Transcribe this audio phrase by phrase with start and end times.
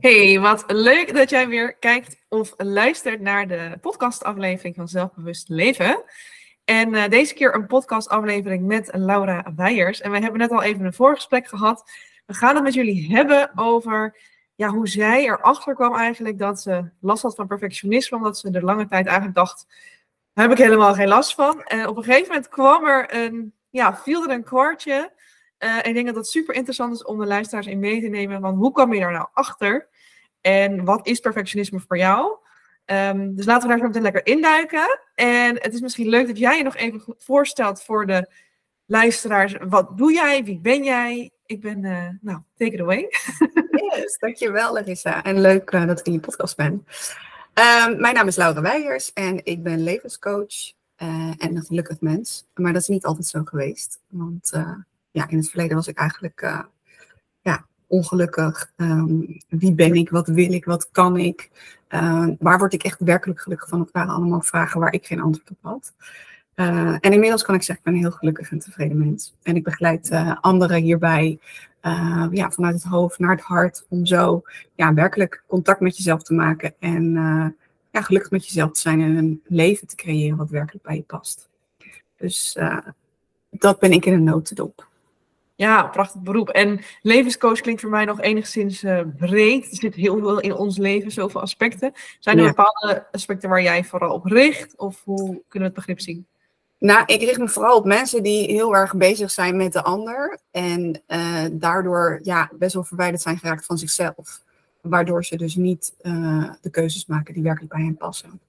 [0.00, 6.02] Hey, wat leuk dat jij weer kijkt of luistert naar de podcastaflevering van Zelfbewust Leven.
[6.64, 10.00] En uh, deze keer een podcastaflevering met Laura Weijers.
[10.00, 11.90] En wij hebben net al even een voorgesprek gehad.
[12.26, 14.16] We gaan het met jullie hebben over
[14.54, 18.16] ja, hoe zij erachter kwam eigenlijk dat ze last had van perfectionisme.
[18.16, 19.66] Omdat ze er lange tijd eigenlijk dacht,
[20.32, 21.62] daar heb ik helemaal geen last van.
[21.62, 25.12] En op een gegeven moment kwam er een, ja, viel er een kwartje.
[25.58, 28.40] Uh, ik denk dat het super interessant is om de luisteraars in mee te nemen.
[28.40, 29.88] Van hoe kwam je daar nou achter?
[30.40, 32.36] En wat is perfectionisme voor jou?
[32.86, 35.00] Um, dus laten we daar zo meteen lekker induiken.
[35.14, 38.28] En het is misschien leuk dat jij je nog even voorstelt voor de
[38.86, 39.54] luisteraars.
[39.68, 40.44] Wat doe jij?
[40.44, 41.30] Wie ben jij?
[41.46, 42.98] Ik ben, uh, nou, take it away.
[43.92, 45.24] yes, dankjewel Larissa.
[45.24, 46.72] En leuk uh, dat ik in je podcast ben.
[46.72, 52.46] Um, mijn naam is Laura Weijers en ik ben levenscoach en een gelukkig mens.
[52.54, 54.00] Maar dat is niet altijd zo geweest.
[54.08, 54.52] Want
[55.10, 56.66] ja, in het verleden was ik eigenlijk
[57.40, 58.72] ja, ongelukkig.
[58.76, 60.10] Um, wie ben ik?
[60.10, 60.64] Wat wil ik?
[60.64, 61.50] Wat kan ik?
[61.88, 63.80] Uh, waar word ik echt werkelijk gelukkig van?
[63.80, 65.94] Het waren allemaal vragen waar ik geen antwoord op had.
[66.54, 69.34] Uh, en inmiddels kan ik zeggen, ik ben een heel gelukkig en tevreden mens.
[69.42, 71.38] En ik begeleid uh, anderen hierbij
[72.30, 73.86] ja, vanuit het hoofd naar het hart.
[73.88, 74.42] Om zo
[74.74, 76.74] ja, werkelijk contact met jezelf te maken.
[76.78, 77.12] En
[77.90, 81.02] ja, gelukkig met jezelf te zijn en een leven te creëren wat werkelijk bij je
[81.02, 81.48] past.
[82.16, 82.58] Dus
[83.50, 84.87] dat ben ik in een notendop.
[85.58, 86.48] Ja, prachtig beroep.
[86.48, 89.70] En levenscoach klinkt voor mij nog enigszins uh, breed.
[89.70, 91.92] Er zit heel veel in ons leven, zoveel aspecten.
[92.18, 92.48] Zijn er ja.
[92.48, 94.76] bepaalde aspecten waar jij vooral op richt?
[94.76, 96.26] Of hoe kunnen we het begrip zien?
[96.78, 100.38] Nou, ik richt me vooral op mensen die heel erg bezig zijn met de ander.
[100.50, 104.42] En uh, daardoor ja, best wel verwijderd zijn geraakt van zichzelf.
[104.80, 108.40] Waardoor ze dus niet uh, de keuzes maken die werkelijk bij hen passen.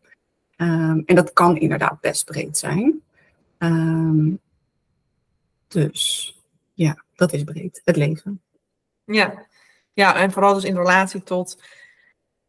[0.58, 3.02] Um, en dat kan inderdaad best breed zijn.
[3.58, 4.40] Um,
[5.68, 6.34] dus
[6.80, 8.42] ja, dat is breed, het leven.
[9.06, 9.46] Ja.
[9.94, 11.64] ja, en vooral dus in relatie tot.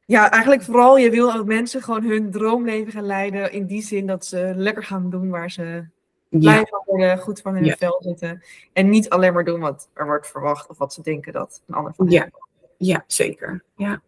[0.05, 3.53] Ja, eigenlijk vooral, je wil ook mensen gewoon hun droomleven gaan leiden.
[3.53, 5.84] In die zin dat ze lekker gaan doen waar ze
[6.28, 6.65] blij ja.
[6.65, 7.77] van worden, goed van hun ja.
[7.77, 8.43] vel zitten.
[8.72, 11.75] En niet alleen maar doen wat er wordt verwacht of wat ze denken dat een
[11.75, 12.31] ander van ja.
[12.77, 13.65] ja, zeker.
[13.77, 14.03] Ja,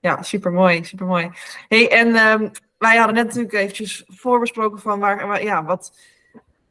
[0.00, 1.30] ja supermooi, supermooi.
[1.68, 5.92] hey, en um, wij hadden net natuurlijk eventjes voorbesproken van waar, waar ja, wat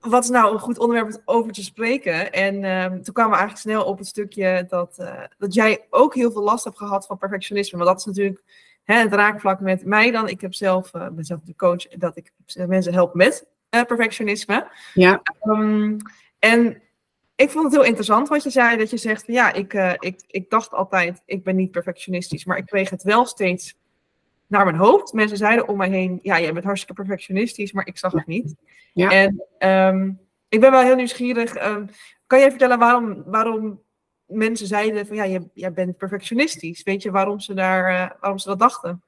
[0.07, 2.31] wat is nou een goed onderwerp over te spreken?
[2.31, 6.15] En um, toen kwamen we eigenlijk snel op het stukje dat, uh, dat jij ook
[6.15, 7.77] heel veel last hebt gehad van perfectionisme.
[7.77, 8.43] Want dat is natuurlijk
[8.83, 10.29] hè, het raakvlak met mij dan.
[10.29, 12.31] Ik heb zelf, uh, ben zelf de coach dat ik
[12.67, 14.67] mensen help met uh, perfectionisme.
[14.93, 15.21] Ja.
[15.43, 15.97] Um,
[16.39, 16.81] en
[17.35, 20.49] ik vond het heel interessant wat je zei, dat je zegt, ja, ik, ik, ik
[20.49, 23.75] dacht altijd, ik ben niet perfectionistisch, maar ik kreeg het wel steeds
[24.55, 25.13] naar mijn hoofd.
[25.13, 28.55] Mensen zeiden om mij heen, ja, jij bent hartstikke perfectionistisch, maar ik zag het niet.
[28.93, 29.09] Ja.
[29.09, 31.65] En um, ik ben wel heel nieuwsgierig.
[31.65, 31.89] Um,
[32.27, 33.81] kan jij vertellen waarom, waarom
[34.25, 36.83] mensen zeiden van ja, jij, jij bent perfectionistisch?
[36.83, 39.03] Weet je waarom ze, daar, uh, waarom ze dat dachten?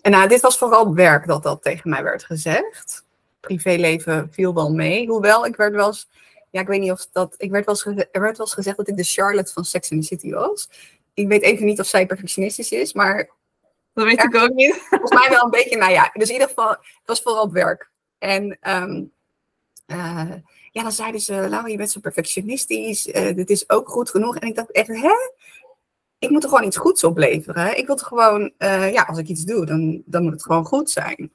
[0.00, 3.04] En nou, dit was vooral werk dat dat tegen mij werd gezegd.
[3.40, 5.06] Privéleven viel wel mee.
[5.06, 6.08] Hoewel, ik werd wel eens,
[6.50, 8.76] ja, ik weet niet of dat, ik werd wel eens, er werd wel eens gezegd
[8.76, 10.70] dat ik de Charlotte van Sex in the City was.
[11.14, 13.30] Ik weet even niet of zij perfectionistisch is, maar
[13.92, 14.74] dat weet ik ook niet.
[14.74, 16.10] Volgens mij wel een beetje, nou ja.
[16.12, 17.90] Dus in ieder geval, het was vooral op werk.
[18.18, 19.12] En um,
[19.86, 20.32] uh,
[20.70, 23.06] ja, dan zeiden ze, Laura, je bent zo perfectionistisch.
[23.06, 24.36] Uh, dit is ook goed genoeg.
[24.36, 25.30] En ik dacht echt, hè?
[26.18, 27.78] Ik moet er gewoon iets goeds opleveren.
[27.78, 30.64] Ik wil het gewoon, uh, ja, als ik iets doe, dan, dan moet het gewoon
[30.64, 31.30] goed zijn.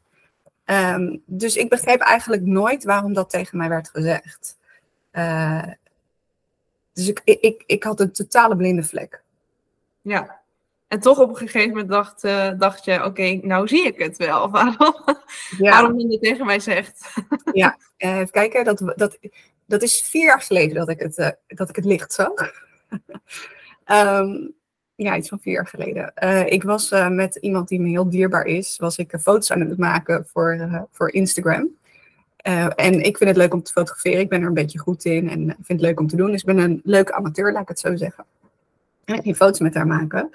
[0.66, 4.58] Um, dus ik begreep eigenlijk nooit waarom dat tegen mij werd gezegd.
[6.94, 9.24] dus ik, ik, ik had een totale blinde vlek.
[10.02, 10.42] Ja,
[10.96, 14.00] en toch op een gegeven moment dacht, uh, dacht je, oké, okay, nou zie ik
[14.00, 14.50] het wel.
[14.52, 15.04] Waarom,
[15.58, 15.70] ja.
[15.70, 17.14] waarom je het tegen mij zegt.
[17.54, 18.64] ja, uh, even kijken.
[18.64, 19.18] Dat, dat,
[19.66, 22.32] dat is vier jaar geleden dat ik het, uh, dat ik het licht zag.
[23.86, 24.54] um,
[25.06, 26.14] ja, iets van vier jaar geleden.
[26.52, 30.26] ik was met iemand die me heel dierbaar is, was ik foto's aan het maken
[30.28, 31.70] voor, voor Instagram.
[32.76, 34.20] en ik vind het leuk om te fotograferen.
[34.20, 36.32] Ik ben er een beetje goed in en vind het leuk om te doen.
[36.32, 38.26] Dus ik ben een leuke amateur, laat ik het zo zeggen.
[39.06, 40.32] En ik ging foto's met haar maken.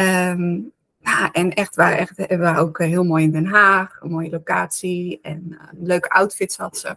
[0.00, 4.00] Um, nou, en echt, waren echt, we waren ook eh, heel mooi in Den Haag,
[4.00, 6.96] een mooie locatie en uh, leuke outfits had ze.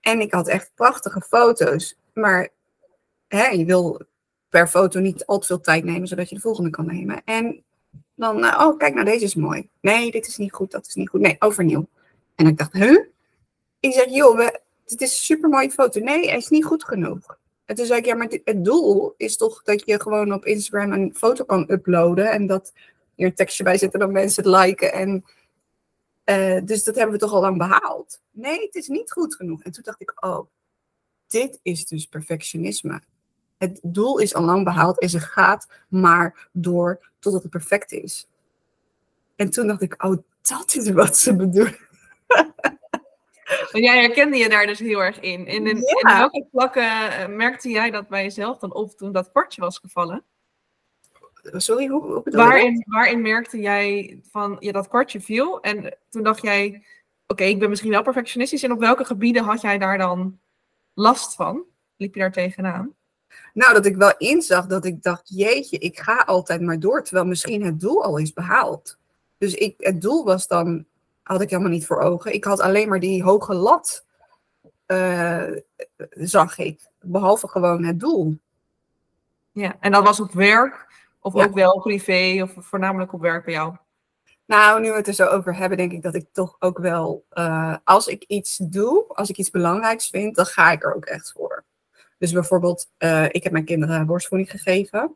[0.00, 2.48] En ik had echt prachtige foto's, maar
[3.26, 4.00] hè, je wil
[4.48, 7.22] per foto niet al te veel tijd nemen, zodat je de volgende kan nemen.
[7.24, 7.64] En
[8.14, 9.68] dan, uh, oh kijk, nou deze is mooi.
[9.80, 11.20] Nee, dit is niet goed, dat is niet goed.
[11.20, 11.88] Nee, overnieuw.
[12.34, 13.04] En ik dacht, huh?
[13.80, 16.00] Ik zeg, joh, we, dit is een super mooie foto.
[16.00, 17.38] Nee, hij is niet goed genoeg.
[17.66, 21.14] Toen zei ik, ja, maar het doel is toch dat je gewoon op Instagram een
[21.14, 22.30] foto kan uploaden.
[22.30, 22.72] En dat
[23.14, 24.92] hier een tekstje bij zit en dan mensen het liken.
[24.92, 25.24] En,
[26.24, 28.20] uh, dus dat hebben we toch al lang behaald.
[28.30, 29.62] Nee, het is niet goed genoeg.
[29.62, 30.46] En toen dacht ik, oh,
[31.26, 33.02] dit is dus perfectionisme.
[33.58, 38.28] Het doel is al lang behaald en ze gaat maar door totdat het perfect is.
[39.36, 41.76] En toen dacht ik, oh, dat is wat ze bedoelen.
[43.44, 45.46] Want jij herkende je daar dus heel erg in.
[45.46, 49.30] In, in, in welke vlakken eh, merkte jij dat bij jezelf dan op toen dat
[49.30, 50.24] kwartje was gevallen?
[51.42, 56.22] Sorry, hoe, hoe bedoel waarin, waarin merkte jij van ja, dat kwartje viel en toen
[56.22, 56.84] dacht jij,
[57.26, 58.62] oké, ik ben misschien wel perfectionistisch.
[58.62, 60.38] En op welke gebieden had jij daar dan
[60.94, 61.64] last van?
[61.96, 62.94] Liep je daar tegenaan?
[63.52, 67.26] Nou, dat ik wel inzag dat ik dacht, jeetje, ik ga altijd maar door, terwijl
[67.26, 68.98] misschien het doel al is behaald.
[69.38, 70.86] Dus ik, het doel was dan,
[71.24, 72.34] had ik helemaal niet voor ogen.
[72.34, 74.04] Ik had alleen maar die hoge lat,
[74.86, 75.42] uh,
[76.10, 78.38] zag ik, behalve gewoon het doel.
[79.52, 80.86] Ja, en dat was op werk
[81.20, 83.76] of ook wel privé of voornamelijk op werk bij jou?
[84.46, 87.24] Nou, nu we het er zo over hebben, denk ik dat ik toch ook wel,
[87.32, 91.04] uh, als ik iets doe, als ik iets belangrijks vind, dan ga ik er ook
[91.04, 91.64] echt voor.
[92.18, 95.14] Dus bijvoorbeeld, uh, ik heb mijn kinderen borstvoeding gegeven.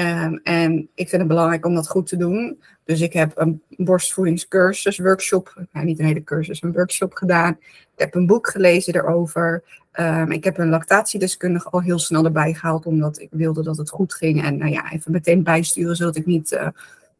[0.00, 2.62] Um, en ik vind het belangrijk om dat goed te doen.
[2.84, 7.56] Dus ik heb een borstvoedingscursus, workshop, nou, niet een hele cursus, een workshop gedaan.
[7.60, 9.62] Ik heb een boek gelezen erover.
[9.92, 13.90] Um, ik heb een lactatiedeskundige al heel snel erbij gehaald, omdat ik wilde dat het
[13.90, 14.42] goed ging.
[14.44, 16.68] En nou ja, even meteen bijsturen, zodat ik niet uh,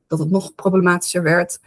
[0.06, 1.60] dat het nog problematischer werd.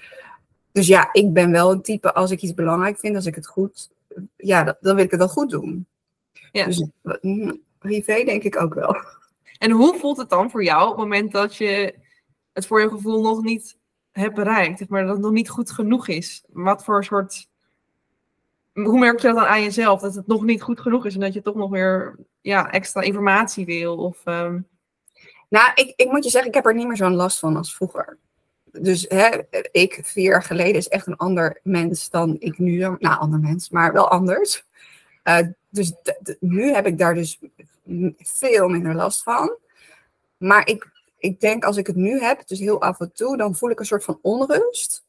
[0.71, 3.47] Dus ja, ik ben wel een type, als ik iets belangrijk vind, als ik het
[3.47, 3.89] goed,
[4.35, 5.85] ja, dan wil ik het wel goed doen.
[6.51, 6.65] Ja.
[6.65, 6.85] Dus
[7.21, 8.95] mm, privé denk ik ook wel.
[9.61, 11.95] En hoe voelt het dan voor jou op het moment dat je
[12.53, 13.77] het voor je gevoel nog niet
[14.11, 16.43] hebt bereikt, maar dat het nog niet goed genoeg is?
[16.47, 17.49] Wat voor soort.
[18.73, 20.01] Hoe merk je dat dan aan jezelf?
[20.01, 23.01] Dat het nog niet goed genoeg is en dat je toch nog weer ja, extra
[23.01, 23.97] informatie wil?
[23.97, 24.67] Of, um...
[25.49, 27.75] Nou, ik, ik moet je zeggen, ik heb er niet meer zo'n last van als
[27.75, 28.17] vroeger
[28.71, 29.29] dus hè,
[29.71, 32.77] ik vier jaar geleden is echt een ander mens dan ik nu.
[32.77, 34.65] Nou, ander mens, maar wel anders.
[35.23, 35.93] Uh, dus
[36.39, 37.39] nu heb ik daar dus
[38.17, 39.57] veel minder last van.
[40.37, 43.55] Maar ik, ik denk als ik het nu heb, dus heel af en toe, dan
[43.55, 45.03] voel ik een soort van onrust.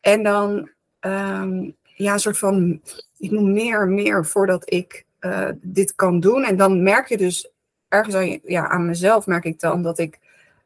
[0.00, 0.70] En dan,
[1.00, 2.80] um, ja, een soort van,
[3.18, 6.44] ik moet meer meer voordat ik uh, dit kan doen.
[6.44, 7.50] En dan merk je dus
[7.88, 10.18] ergens aan, ja, aan mezelf, merk ik dan dat ik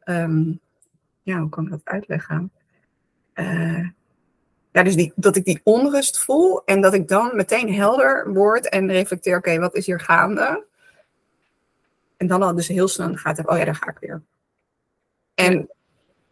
[0.05, 0.61] um,
[1.25, 2.53] ja, hoe kan ik dat uitleggen?
[3.35, 3.89] Uh,
[4.73, 8.69] ja, dus die, dat ik die onrust voel en dat ik dan meteen helder word
[8.69, 10.65] en reflecteer, oké, wat is hier gaande?
[12.17, 13.99] En dan al dus heel snel in de gaten heb, oh ja, daar ga ik
[14.01, 14.23] weer.
[15.35, 15.71] En,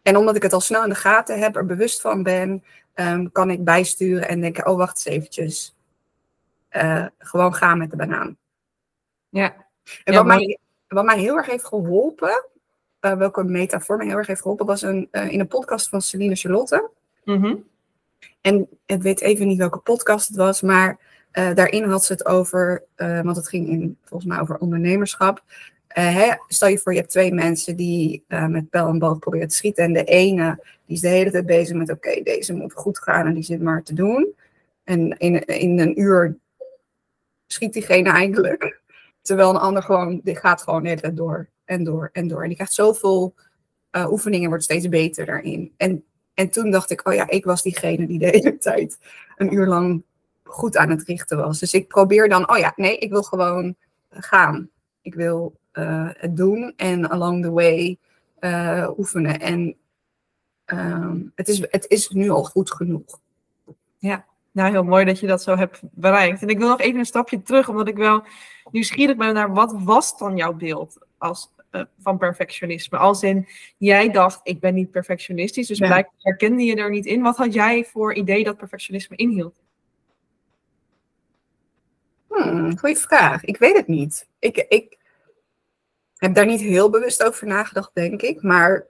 [0.02, 2.64] en omdat ik het al snel in de gaten heb, er bewust van ben,
[2.94, 5.76] um, kan ik bijsturen en denken, oh wacht eens eventjes.
[6.70, 8.36] Uh, gewoon gaan met de banaan.
[9.28, 9.54] Ja.
[10.04, 10.58] En wat, mij,
[10.88, 12.46] wat mij heel erg heeft geholpen,
[13.00, 16.02] uh, welke metafoor me heel erg heeft geholpen, was een, uh, in een podcast van
[16.02, 16.90] Celine Charlotte.
[17.24, 17.64] Mm -hmm.
[18.40, 20.98] En ik weet even niet welke podcast het was, maar
[21.32, 25.42] uh, daarin had ze het over, want het ging in, volgens mij over ondernemerschap.
[25.92, 29.54] Hè, stel je voor, je hebt twee mensen die met pijl en boog proberen te
[29.54, 29.84] schieten.
[29.84, 33.26] En de ene die is de hele tijd bezig met, oké, deze moet goed gaan
[33.26, 34.34] en die zit maar te doen.
[34.84, 36.36] En in, in een uur
[37.46, 38.80] schiet diegene eindelijk.
[39.22, 42.40] Terwijl een ander gewoon, die gaat gewoon tijd door en door en door.
[42.40, 43.34] En die krijgt zoveel
[43.92, 45.72] uh, oefeningen, wordt steeds beter daarin.
[45.76, 46.04] En,
[46.34, 48.98] en toen dacht ik, oh ja, ik was diegene die de hele tijd
[49.36, 50.02] een uur lang
[50.42, 51.58] goed aan het richten was.
[51.58, 53.76] Dus ik probeer dan, oh ja, nee, ik wil gewoon
[54.10, 54.70] gaan.
[55.02, 57.98] Ik wil het doen en along the way
[58.40, 59.40] uh, oefenen.
[59.40, 59.76] En
[60.66, 63.20] um, het, is, het is nu al goed genoeg.
[63.98, 66.42] Ja, nou heel mooi dat je dat zo hebt bereikt.
[66.42, 68.24] En ik wil nog even een stapje terug, omdat ik wel
[68.70, 72.98] nieuwsgierig ben naar wat was dan jouw beeld als uh, van perfectionisme.
[72.98, 75.86] Als in, jij dacht, ik ben niet perfectionistisch, dus ja.
[75.86, 77.22] blijkbaar herkende je er niet in.
[77.22, 79.60] Wat had jij voor idee dat perfectionisme inhield?
[82.28, 83.44] Hmm, goeie vraag.
[83.44, 84.28] Ik weet het niet.
[84.38, 84.98] Ik, ik
[86.22, 88.42] heb daar niet heel bewust over nagedacht, denk ik.
[88.42, 88.86] Maar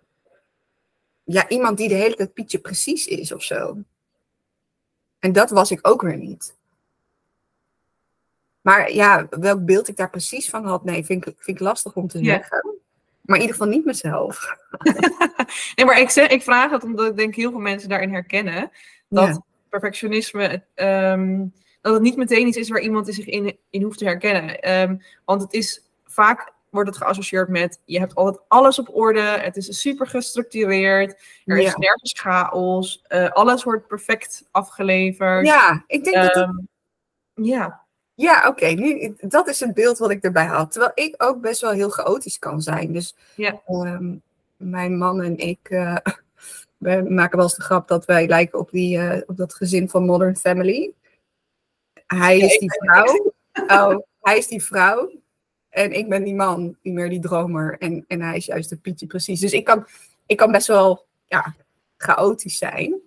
[1.24, 3.78] ja, iemand die de hele tijd Pietje precies is of zo.
[5.18, 6.56] En dat was ik ook weer niet.
[8.60, 11.94] Maar ja, welk beeld ik daar precies van had, nee, vind ik, vind ik lastig
[11.94, 12.62] om te zeggen.
[12.64, 12.80] Ja.
[13.20, 14.56] Maar in ieder geval niet mezelf.
[15.74, 18.70] nee, maar ik, zeg, ik vraag het omdat ik denk heel veel mensen daarin herkennen.
[19.08, 23.98] Dat perfectionisme, um, dat het niet meteen iets is waar iemand zich in, in hoeft
[23.98, 24.72] te herkennen.
[24.80, 29.20] Um, want het is vaak wordt het geassocieerd met je hebt altijd alles op orde,
[29.20, 31.78] het is super gestructureerd, er is ja.
[31.78, 35.46] nergens chaos, uh, alles wordt perfect afgeleverd.
[35.46, 36.34] Ja, ik denk um, dat.
[36.34, 36.44] Het...
[36.44, 36.58] Ehm,
[37.34, 37.80] ja.
[38.14, 38.48] Ja, oké.
[38.48, 38.72] Okay.
[38.72, 40.72] Nu, dat is een beeld wat ik erbij had.
[40.72, 42.92] Terwijl ik ook best wel heel chaotisch kan zijn.
[42.92, 43.60] Dus ja.
[43.68, 44.22] um,
[44.56, 45.96] mijn man en ik, uh,
[46.78, 49.88] we maken wel eens de grap dat wij lijken op, die, uh, op dat gezin
[49.88, 50.92] van Modern Family.
[52.06, 53.32] Hij is die vrouw.
[53.66, 55.21] Oh, hij is die vrouw
[55.72, 57.78] En ik ben die man, die meer die dromer.
[57.78, 59.40] En, en hij is juist de Pietje precies.
[59.40, 59.86] Dus ik kan,
[60.26, 61.54] ik kan best wel ja,
[61.96, 63.00] chaotisch zijn.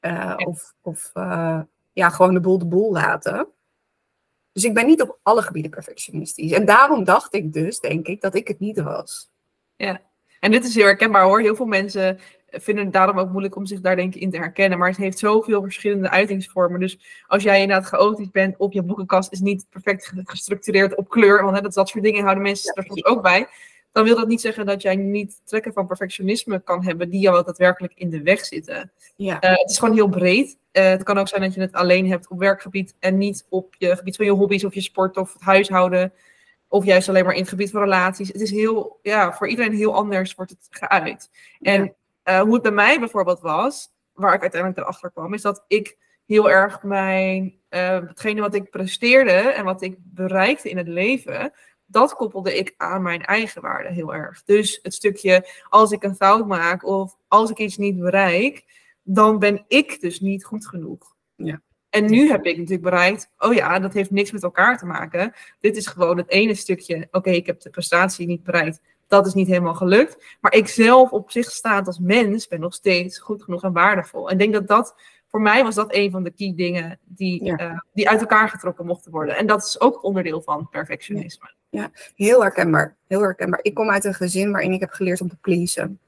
[0.00, 1.60] Uh, Of, of uh,
[1.92, 3.46] ja, gewoon de boel de boel laten.
[4.52, 6.52] Dus ik ben niet op alle gebieden perfectionistisch.
[6.52, 9.30] En daarom dacht ik dus, denk ik, dat ik het niet was.
[9.76, 10.00] Ja,
[10.40, 11.40] en dit is heel herkenbaar hoor.
[11.40, 12.18] Heel veel mensen
[12.52, 14.78] vinden het daarom ook moeilijk om zich daar denk ik in te herkennen.
[14.78, 16.80] Maar het heeft zoveel verschillende uitingsvormen.
[16.80, 21.42] Dus als jij inderdaad chaotisch bent op je boekenkast, is niet perfect gestructureerd op kleur.
[21.42, 23.48] Want hè, dat, dat soort dingen houden mensen er soms ook bij.
[23.92, 27.44] Dan wil dat niet zeggen dat jij niet trekken van perfectionisme kan hebben die jou
[27.44, 28.92] daadwerkelijk in de weg zitten.
[29.16, 29.44] Ja.
[29.44, 30.58] Uh, het is gewoon heel breed.
[30.72, 33.74] Uh, het kan ook zijn dat je het alleen hebt op werkgebied en niet op
[33.78, 36.12] je gebied van je hobby's of je sport of het huishouden.
[36.68, 38.28] Of juist alleen maar in het gebied van relaties.
[38.28, 41.30] Het is heel, ja, voor iedereen heel anders wordt het geuit.
[41.60, 41.94] En
[42.24, 45.98] uh, hoe het bij mij bijvoorbeeld was, waar ik uiteindelijk erachter kwam, is dat ik
[46.26, 51.52] heel erg mijn, uh, hetgene wat ik presteerde en wat ik bereikte in het leven,
[51.86, 54.42] dat koppelde ik aan mijn eigen waarde heel erg.
[54.44, 58.64] Dus het stukje, als ik een fout maak of als ik iets niet bereik,
[59.02, 61.14] dan ben ik dus niet goed genoeg.
[61.34, 61.60] Ja.
[61.90, 65.32] En nu heb ik natuurlijk bereikt, oh ja, dat heeft niks met elkaar te maken.
[65.60, 68.80] Dit is gewoon het ene stukje, oké, ik heb de prestatie niet bereikt.
[69.12, 70.36] Dat is niet helemaal gelukt.
[70.40, 74.26] Maar ik zelf op zich staand als mens ben nog steeds goed genoeg en waardevol.
[74.26, 74.94] En ik denk dat dat,
[75.28, 78.86] voor mij was dat een van de key dingen die, eh, die uit elkaar getrokken
[78.86, 79.36] mochten worden.
[79.36, 81.54] En dat is ook onderdeel van perfectionisme.
[81.68, 82.96] Ja, heel herkenbaar.
[83.06, 83.58] Heel herkenbaar.
[83.62, 85.98] Ik kom uit een gezin waarin ik heb geleerd om te pleasen.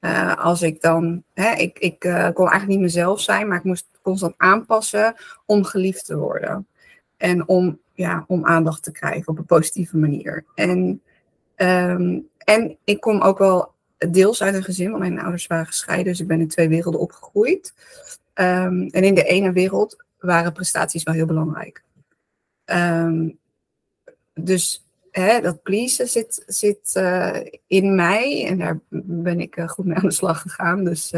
[0.00, 3.64] Uh, als ik dan, hè, ik, ik uh, kon eigenlijk niet mezelf zijn, maar ik
[3.64, 5.14] moest constant aanpassen
[5.44, 6.66] om geliefd te worden.
[7.16, 10.44] En om, ja, om aandacht te krijgen op een positieve manier.
[10.54, 11.00] En,
[11.56, 16.06] um, en ik kom ook wel deels uit een gezin, want mijn ouders waren gescheiden,
[16.06, 17.74] dus ik ben in twee werelden opgegroeid.
[18.34, 21.82] Um, en in de ene wereld waren prestaties wel heel belangrijk.
[22.64, 23.38] Um,
[24.34, 27.36] dus hè, dat pleasen zit, zit uh,
[27.66, 30.84] in mij en daar ben ik uh, goed mee aan de slag gegaan.
[30.84, 31.12] Dus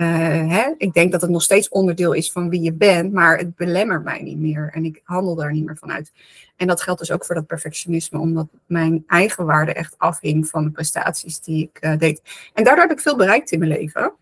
[0.00, 0.08] uh,
[0.48, 3.56] hè, ik denk dat het nog steeds onderdeel is van wie je bent, maar het
[3.56, 6.12] belemmert mij niet meer en ik handel daar niet meer vanuit.
[6.56, 10.64] En dat geldt dus ook voor dat perfectionisme, omdat mijn eigen waarde echt afhing van
[10.64, 12.22] de prestaties die ik deed.
[12.54, 14.12] En daardoor heb ik veel bereikt in mijn leven.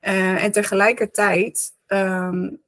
[0.00, 2.60] en tegelijkertijd, um,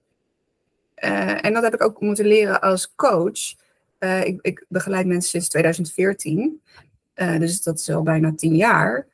[0.94, 3.54] en dat heb ik ook moeten leren als coach,
[4.24, 6.60] ik, ik, begeleid mensen sinds 2014.
[7.14, 9.06] Uh, eh, dus dat is al bijna tien jaar.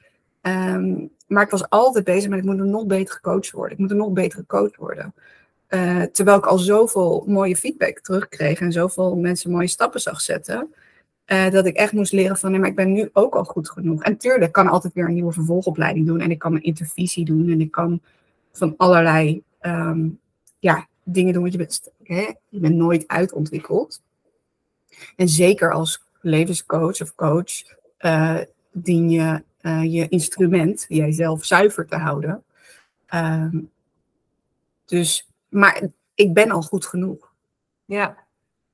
[0.42, 3.72] Um, maar ik was altijd bezig met ik moet nog betere coach worden.
[3.72, 5.14] Ik moet een nog betere coach worden.
[5.68, 10.74] Uh, terwijl ik al zoveel mooie feedback terugkreeg en zoveel mensen mooie stappen zag zetten.
[11.26, 14.02] dat ik echt moest leren van nee, maar ik ben nu ook al goed genoeg.
[14.02, 16.20] En tuurlijk, ik kan altijd weer een nieuwe vervolgopleiding doen.
[16.20, 17.50] En ik kan een intervisie doen.
[17.50, 18.00] En ik kan
[18.52, 20.20] van allerlei um,
[20.58, 21.42] ja, dingen doen.
[21.42, 24.02] Want je bent, hè, je bent nooit uitontwikkeld.
[25.16, 27.52] En zeker als levenscoach of coach
[28.00, 28.38] uh,
[28.72, 32.44] dien je uh, je instrument, jijzelf zuiver te houden.
[33.14, 33.70] Um,
[34.84, 35.82] dus, maar
[36.14, 37.32] ik ben al goed genoeg.
[37.84, 38.16] Ja.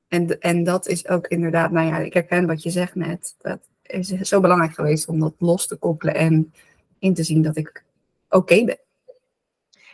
[0.08, 3.34] En, en dat is ook inderdaad, nou ja, ik herken wat je zegt net.
[3.38, 6.52] Dat is zo belangrijk geweest om dat los te koppelen en
[6.98, 7.84] in te zien dat ik
[8.28, 8.78] oké ben.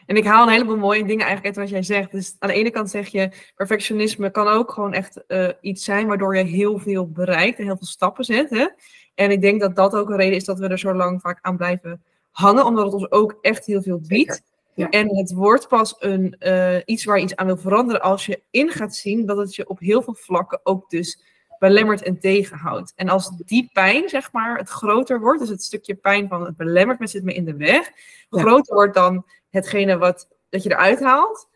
[0.07, 2.11] En ik haal een heleboel mooie dingen eigenlijk uit wat jij zegt.
[2.11, 6.07] Dus aan de ene kant zeg je, perfectionisme kan ook gewoon echt uh, iets zijn
[6.07, 8.51] waardoor je heel veel bereikt en heel veel stappen zet.
[8.51, 8.69] Hè?
[9.15, 11.39] En ik denk dat dat ook een reden is dat we er zo lang vaak
[11.43, 14.43] aan blijven hangen, omdat het ons ook echt heel veel biedt.
[14.75, 14.89] Ja.
[14.89, 18.43] En het wordt pas een, uh, iets waar je iets aan wil veranderen als je
[18.51, 21.23] in gaat zien dat het je op heel veel vlakken ook dus
[21.59, 22.93] belemmert en tegenhoudt.
[22.97, 26.57] En als die pijn, zeg maar, het groter wordt, dus het stukje pijn van het
[26.57, 27.91] belemmert me, zit me in de weg,
[28.31, 31.49] groter wordt dan hetgene wat dat je eruit haalt,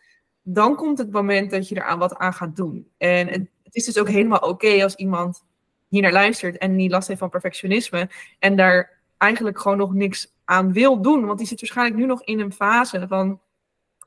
[0.42, 2.90] dan komt het moment dat je er aan wat aan gaat doen.
[2.98, 5.44] En het, is dus ook helemaal oké als iemand
[5.88, 10.34] hier naar luistert en niet last heeft van perfectionisme en daar eigenlijk gewoon nog niks
[10.44, 13.40] aan wil doen, want die zit waarschijnlijk nu nog in een fase van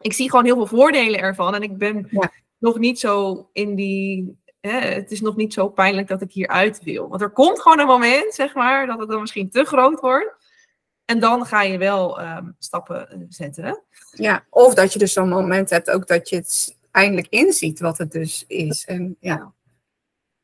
[0.01, 2.09] ik zie gewoon heel veel voordelen ervan en ik ben
[2.57, 6.83] nog niet zo in die hè, het is nog niet zo pijnlijk dat ik hieruit
[6.83, 7.09] wil.
[7.09, 10.38] Want er komt gewoon een moment, zeg maar, dat het dan misschien te groot wordt.
[11.09, 13.83] En dan ga je wel um, stappen eh, zetten.
[14.11, 17.97] Ja, of dat je dus zo'n moment hebt ook dat je het eindelijk inziet wat
[17.97, 18.85] het dus is.
[18.85, 19.53] En, ja.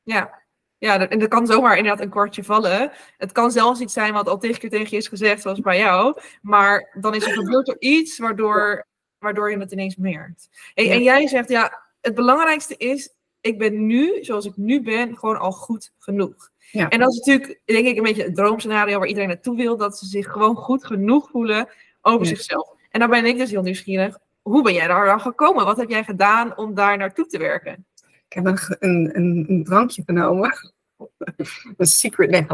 [0.04, 0.44] ja,
[0.78, 2.92] ja, en dat kan zomaar inderdaad een kwartje vallen.
[3.18, 5.78] Het kan zelfs iets zijn wat al tegen keer tegen je is gezegd, zoals bij
[5.78, 6.20] jou.
[6.42, 10.50] Maar dan is er gebeurd er iets waardoor, waardoor je het ineens merkt.
[10.74, 13.10] En, en jij zegt, ja, het belangrijkste is,
[13.42, 16.52] ik ben nu, zoals ik nu ben, gewoon al goed genoeg.
[16.76, 16.90] Ja.
[16.90, 19.78] En dat is natuurlijk, denk ik, een beetje het droomscenario waar iedereen naartoe wil.
[19.78, 21.70] Dat ze zich gewoon goed genoeg voelen
[22.02, 22.74] over zichzelf.
[22.90, 24.18] En daar ben ik dus heel nieuwsgierig.
[24.42, 25.66] Hoe ben jij daar dan gekomen?
[25.66, 27.86] Wat heb jij gedaan om daar naartoe te werken?
[28.28, 29.12] Ik heb een, een,
[29.50, 30.54] een, drankje genomen.
[31.78, 32.46] Een secret nee,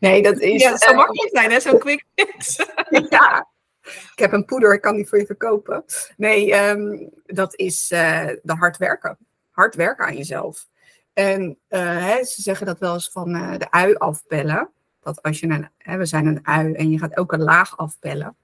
[0.00, 0.62] nee, dat is...
[0.62, 1.60] Ja, dat zou eh, makkelijk zijn, hè?
[1.60, 2.56] Zo'n quick fix.
[3.08, 3.48] ja,
[3.82, 5.84] ik heb een poeder, ik kan die voor je verkopen.
[6.16, 9.18] Nee, ehm, dat is eh, de hard werken.
[9.50, 10.66] Hard werken aan jezelf.
[11.16, 14.68] En eh, hè, ze zeggen dat wel eens van eh, de ui afpellen.
[15.00, 18.36] Dat als je een, hè, we zijn een ui en je gaat een laag afpellen.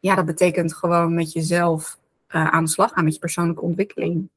[0.00, 4.28] Ja, dat betekent gewoon met jezelf eh, aan de slag gaan, met je persoonlijke ontwikkeling.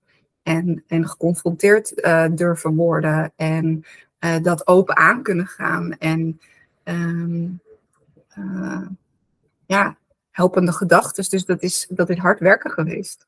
[0.44, 1.96] En, en geconfronteerd
[2.32, 3.84] durven worden en
[4.42, 5.92] dat open aan kunnen gaan.
[5.92, 6.40] En
[6.84, 7.46] ehm,
[8.38, 8.88] eh,
[9.66, 9.98] ja,
[10.32, 11.30] helpende gedachten.
[11.30, 13.28] Dus dat is, dat is hard werken geweest.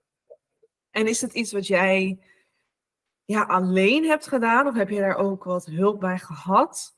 [0.91, 2.17] En is het iets wat jij
[3.29, 4.67] ja, alleen hebt gedaan?
[4.67, 6.95] Of heb je daar ook wat hulp bij gehad?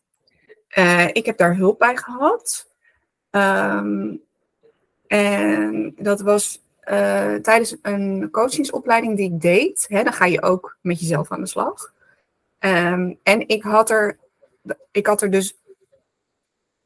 [0.68, 2.74] Eh, ik heb daar hulp bij gehad.
[3.30, 4.16] Ehm,
[5.08, 9.86] en dat was eh, tijdens een coachingsopleiding die ik deed.
[9.90, 11.94] Hè, dan ga je ook met jezelf aan de slag.
[12.60, 14.18] Ehm, en ik had, er,
[14.92, 15.58] ik had er dus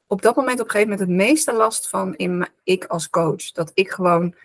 [0.07, 3.51] op dat moment op een gegeven moment het meeste last van in ik als coach.
[3.51, 4.35] Dat ik gewoon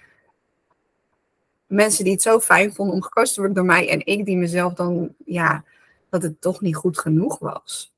[1.70, 4.36] mensen die het zo fijn vonden om gecoacht te worden door mij en ik die
[4.36, 5.64] mezelf dan, ja,
[6.08, 7.92] dat het toch niet goed genoeg was.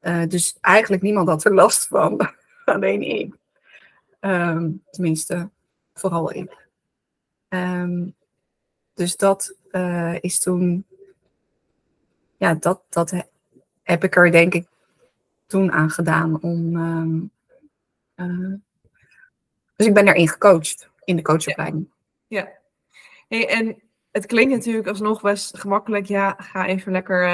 [0.00, 2.28] Eh, dus eigenlijk niemand had er last van,
[2.64, 3.34] alleen ik.
[4.20, 5.48] Ehm, tenminste,
[5.94, 6.68] vooral ik.
[7.48, 8.06] Ehm,
[8.94, 10.86] dus dat eh, is toen,
[12.36, 13.28] ja, dat, dat he-
[13.82, 14.66] heb ik er denk ik
[15.46, 16.76] toen aan gedaan om.
[16.76, 17.20] ehm,
[18.14, 18.52] eh,
[19.76, 21.88] dus ik ben erin gecoacht in de coachopleiding.
[22.26, 22.48] Ja.
[23.28, 26.06] Hey, en het klinkt natuurlijk alsnog best gemakkelijk.
[26.06, 27.24] Ja, ga even lekker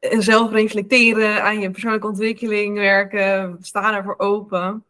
[0.00, 4.84] eh, zelf reflecteren, aan je persoonlijke ontwikkeling werken, sta ervoor open.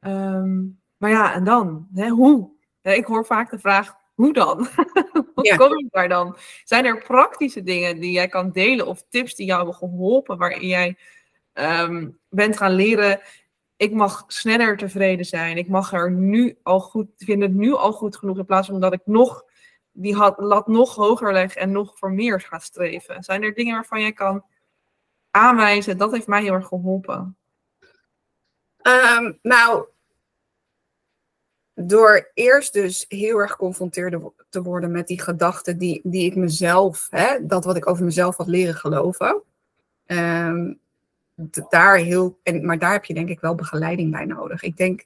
[0.00, 0.58] Ehm,
[0.96, 1.88] maar ja, en dan?
[1.94, 2.50] Hè, hoe?
[2.82, 4.68] Ja, ik hoor vaak de vraag, hoe dan?
[5.34, 5.56] hoe Ja.
[5.56, 6.36] kom je daar dan?
[6.64, 10.66] Zijn er praktische dingen die jij kan delen of tips die jou hebben geholpen, waarin
[10.68, 10.96] jij
[11.52, 13.20] ehm, bent gaan leren
[13.80, 15.56] ik mag sneller tevreden zijn.
[15.56, 18.80] Ik mag er nu al goed, vind het nu al goed genoeg in plaats van
[18.80, 19.44] dat ik nog
[19.92, 23.22] die had, lat nog hoger leg en nog voor meer ga streven.
[23.22, 24.44] Zijn er dingen waarvan jij kan
[25.30, 25.98] aanwijzen?
[25.98, 27.36] Dat heeft mij heel erg geholpen.
[28.76, 29.86] Ehm, nou,
[31.74, 34.16] door eerst dus heel erg geconfronteerd
[34.48, 38.36] te worden met die gedachten die, die ik mezelf, hè, dat wat ik over mezelf
[38.36, 39.42] had leren geloven.
[40.06, 40.72] Ehm,
[41.68, 44.62] daar heel, en, maar daar heb je denk ik wel begeleiding bij nodig.
[44.62, 45.04] Ik denk,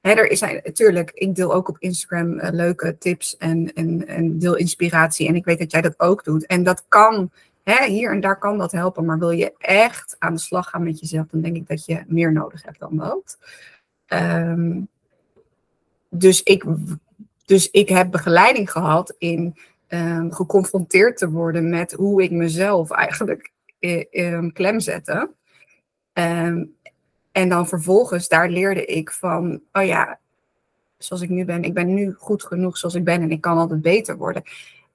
[0.00, 4.38] hè, er is natuurlijk, ik deel ook op Instagram eh, leuke tips en, en, en
[4.38, 5.28] deel inspiratie.
[5.28, 6.46] En ik weet dat jij dat ook doet.
[6.46, 7.30] En dat kan,
[7.62, 9.04] hè, hier en daar kan dat helpen.
[9.04, 12.04] Maar wil je echt aan de slag gaan met jezelf, dan denk ik dat je
[12.06, 13.38] meer nodig hebt dan dat.
[14.06, 14.80] Ehm,
[16.10, 16.64] dus, ik,
[17.44, 23.52] dus ik heb begeleiding gehad in ehm, geconfronteerd te worden met hoe ik mezelf eigenlijk
[23.78, 25.30] eh, ehm, klem zette.
[26.16, 26.64] Ehm,
[27.32, 30.18] en dan vervolgens, daar leerde ik van, oh ja,
[30.98, 33.58] zoals ik nu ben, ik ben nu goed genoeg zoals ik ben en ik kan
[33.58, 34.42] altijd beter worden.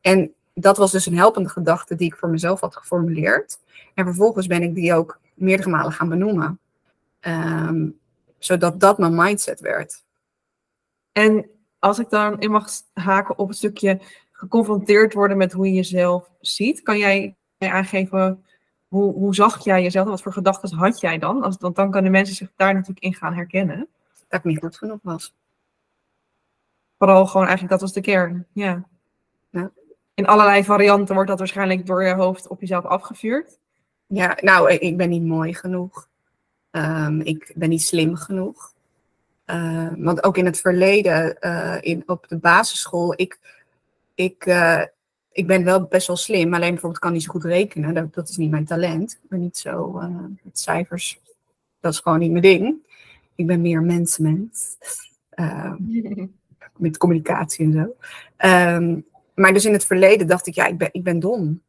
[0.02, 3.60] En dat was dus een helpende gedachte die ik voor mezelf had geformuleerd.
[3.94, 6.60] En vervolgens ben ik die ook meerdere malen gaan benoemen.
[7.20, 7.90] Ehm,
[8.38, 10.04] zodat dat mijn mindset werd.
[11.12, 14.00] En als ik dan in mag haken op een stukje
[14.32, 18.46] geconfronteerd worden met hoe je jezelf ziet, kan jij aangeven
[18.92, 20.08] hoe, hoe zag jij jezelf?
[20.08, 21.44] Wat voor gedachten had jij dan?
[21.44, 23.88] Als, want dan kunnen mensen zich daar natuurlijk in gaan herkennen.
[24.28, 25.34] Dat ik niet goed genoeg was.
[26.98, 28.46] Vooral gewoon eigenlijk, dat was de kern.
[28.54, 28.84] Ja.
[29.50, 29.72] Ja.
[30.14, 33.60] In allerlei varianten wordt dat waarschijnlijk door je hoofd op jezelf afgevuurd.
[34.08, 36.08] Ja, nou, ik ben niet mooi genoeg.
[36.72, 38.74] Ehm, ik ben niet slim genoeg.
[39.46, 43.40] Eh, want ook in het verleden, eh, in, op de basisschool, ik,
[44.16, 44.82] ik, eh,
[45.32, 46.54] ik ben wel best wel slim.
[46.54, 47.94] Alleen bijvoorbeeld kan niet zo goed rekenen.
[47.94, 49.20] Dat, dat is niet mijn talent.
[49.24, 51.20] Ik ben niet zo eh, met cijfers.
[51.80, 52.76] Dat is gewoon niet mijn ding.
[53.36, 54.78] Ik ben meer mensenmens.
[55.30, 55.76] Ehm,
[56.78, 57.96] met communicatie en zo.
[58.38, 59.00] Ehm,
[59.36, 61.62] maar dus in het verleden dacht ik, ja, ik ben, ik ben dom.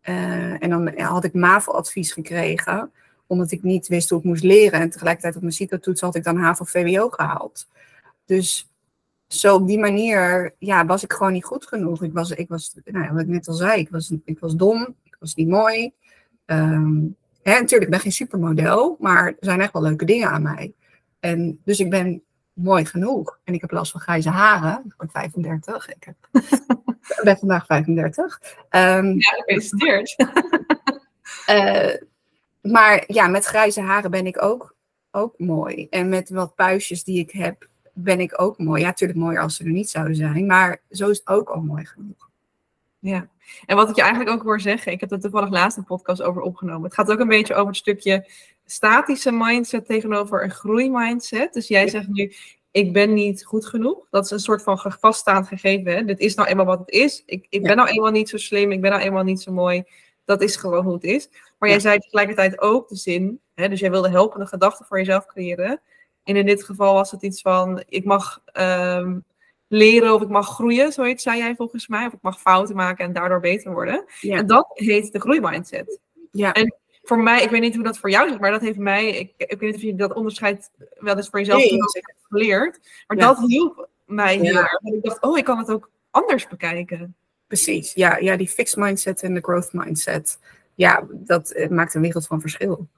[0.00, 2.90] Eh, en dan had ik MAVO-advies gekregen,
[3.26, 4.80] omdat ik niet wist hoe ik moest leren.
[4.80, 7.68] En tegelijkertijd op mijn CITO-toets had ik dan HAVO-VWO gehaald.
[8.24, 8.69] Dus
[9.34, 12.02] zo op die manier ja, was ik gewoon niet goed genoeg.
[12.02, 14.94] Ik was, ik was nou wat ik net al zei, ik was, ik was dom,
[15.02, 15.92] ik was niet mooi.
[16.44, 16.98] Ehm,
[17.42, 20.72] hè, natuurlijk, ik ben geen supermodel, maar er zijn echt wel leuke dingen aan mij.
[21.20, 23.38] En, dus ik ben mooi genoeg.
[23.44, 24.82] En ik heb last van grijze haren.
[24.86, 25.88] Ik word 35.
[25.88, 26.16] Ik, heb,
[27.18, 28.40] ik ben vandaag 35.
[28.68, 30.16] Ehm, Ja, gefeliciteerd.
[31.46, 31.94] eh,
[32.62, 34.76] maar ja, met grijze haren ben ik ook,
[35.10, 35.86] ook mooi.
[35.90, 37.68] En met wat puistjes die ik heb,
[38.02, 38.80] ben ik ook mooi.
[38.80, 40.46] Ja, natuurlijk mooier als ze er niet zouden zijn.
[40.46, 42.28] Maar zo is het ook al mooi genoeg.
[42.98, 43.28] Ja,
[43.66, 46.22] en wat ik je eigenlijk ook hoor zeggen, ik heb er toevallig laatst een podcast
[46.22, 46.84] over opgenomen.
[46.84, 48.30] Het gaat ook een beetje over het stukje
[48.66, 51.52] statische mindset tegenover een groeimindset.
[51.52, 52.32] Dus jij zegt nu,
[52.70, 54.06] ik ben niet goed genoeg.
[54.10, 55.92] Dat is een soort van vaststaand gegeven.
[55.92, 56.04] Hè?
[56.04, 57.22] Dit is nou eenmaal wat het is.
[57.26, 59.84] Ik, ik ben nou eenmaal niet zo slim, ik ben nou eenmaal niet zo mooi.
[60.24, 61.28] Dat is gewoon hoe het is.
[61.58, 65.26] Maar jij zei tegelijkertijd ook de zin, hè, dus jij wilde helpende gedachten voor jezelf
[65.26, 65.80] creëren.
[66.24, 69.18] En in dit geval was het iets van, ik mag ehm,
[69.68, 72.06] leren of ik mag groeien, zoiets zei jij volgens mij.
[72.06, 74.04] Of ik mag fouten maken en daardoor beter worden.
[74.20, 76.00] En dat heet de groeimindset.
[76.30, 76.52] Ja.
[76.52, 79.08] En voor mij, ik weet niet hoe dat voor jou is, maar dat heeft mij,
[79.08, 81.70] ik, ik weet niet of je dat onderscheid wel eens voor jezelf nee.
[81.70, 82.80] hebt geleerd.
[83.06, 84.72] Maar dat hielp mij heel erg.
[84.72, 87.14] En ik dacht, oh, ik kan het ook anders bekijken.
[87.46, 90.38] Precies, ja, ja die fixed mindset en de growth mindset.
[90.74, 92.88] Ja, dat uh, maakt een wereld van verschil.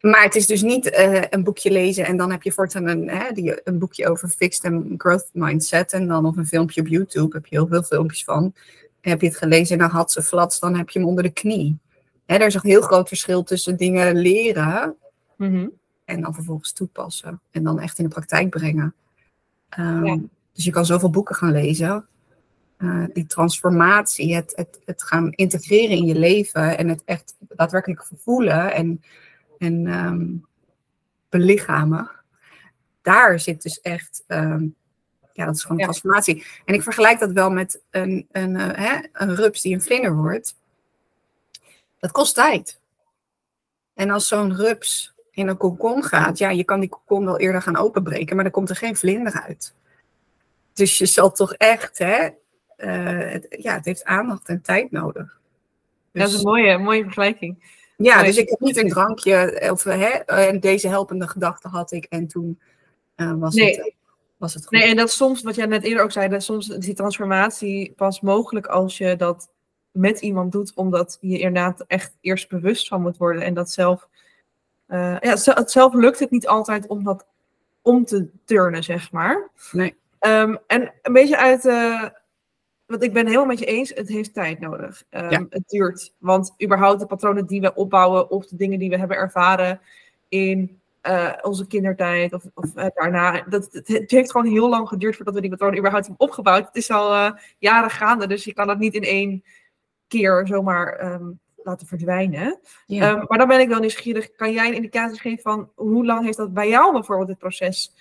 [0.00, 3.08] Maar het is dus niet uh, een boekje lezen en dan heb je voortaan een,
[3.08, 5.92] hè, die, een boekje over fixed en growth mindset.
[5.92, 8.54] En dan of een filmpje op YouTube, heb je heel veel filmpjes van.
[9.00, 11.30] heb je het gelezen en dan had ze flats, dan heb je hem onder de
[11.30, 11.78] knie.
[12.26, 14.96] Hè, er is een heel groot verschil tussen dingen leren
[15.36, 15.72] mm-hmm.
[16.04, 17.40] en dan vervolgens toepassen.
[17.50, 18.94] En dan echt in de praktijk brengen.
[19.78, 20.18] Um, ja.
[20.52, 22.06] Dus je kan zoveel boeken gaan lezen.
[22.78, 28.08] Uh, die transformatie, het, het, het gaan integreren in je leven en het echt daadwerkelijk
[28.16, 29.02] voelen en
[29.58, 30.46] en um,
[31.28, 32.10] belichamen.
[33.02, 34.74] Daar zit dus echt, um,
[35.32, 35.84] ja, dat is gewoon ja.
[35.84, 36.46] transformatie.
[36.64, 40.16] En ik vergelijk dat wel met een, een, uh, hè, een rups die een vlinder
[40.16, 40.56] wordt.
[41.98, 42.80] Dat kost tijd.
[43.94, 47.62] En als zo'n rups in een kokon gaat, ja, je kan die kokon wel eerder
[47.62, 49.74] gaan openbreken, maar dan komt er geen vlinder uit.
[50.72, 52.28] Dus je zal toch echt, hè,
[52.76, 55.40] uh, het, ja, het heeft aandacht en tijd nodig.
[56.12, 56.22] Dus...
[56.22, 57.77] Dat is een mooie, mooie vergelijking.
[58.02, 62.04] Ja, dus ik heb niet een drankje, of hè, en deze helpende gedachte had ik
[62.04, 62.60] en toen
[63.16, 63.76] uh, was, nee.
[63.76, 63.94] het,
[64.36, 64.78] was het goed.
[64.78, 68.20] Nee, en dat soms, wat jij net eerder ook zei, dat soms die transformatie pas
[68.20, 69.50] mogelijk als je dat
[69.90, 74.08] met iemand doet, omdat je inderdaad echt eerst bewust van moet worden en dat zelf,
[74.88, 77.26] uh, ja, het zelf lukt het niet altijd om dat
[77.82, 79.50] om te turnen, zeg maar.
[79.72, 79.96] Nee.
[80.20, 81.64] Um, en een beetje uit,
[82.88, 85.04] want ik ben helemaal met je eens, het heeft tijd nodig.
[85.10, 85.46] Um, ja.
[85.50, 86.14] Het duurt.
[86.18, 89.80] Want überhaupt de patronen die we opbouwen of de dingen die we hebben ervaren
[90.28, 94.88] in uh, onze kindertijd of, of uh, daarna, dat, het, het, heeft gewoon heel lang
[94.88, 96.66] geduurd voordat we die patronen überhaupt hebben opgebouwd.
[96.66, 99.44] Het is al uh, jaren gaande, dus je kan dat niet in één
[100.06, 102.60] keer zomaar um, laten verdwijnen.
[102.86, 103.10] Ja.
[103.10, 104.32] Um, maar dan ben ik wel nieuwsgierig.
[104.32, 107.94] Kan jij een indicatie geven van hoe lang heeft dat bij jou bijvoorbeeld het proces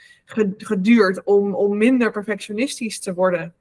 [0.58, 3.54] geduurd om, om minder perfectionistisch te worden?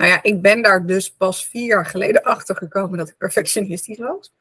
[0.00, 3.98] Nou ja, ik ben daar dus pas vier jaar geleden achter gekomen dat ik perfectionistisch
[3.98, 4.32] was.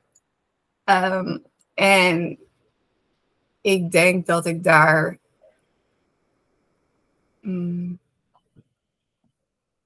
[0.86, 1.44] Um,
[1.74, 2.40] en
[3.62, 5.18] ik denk dat ik daar
[7.42, 8.00] mm,